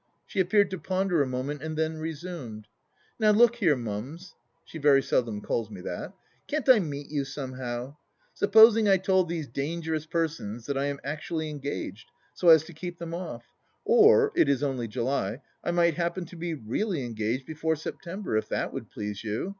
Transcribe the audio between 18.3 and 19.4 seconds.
if that would please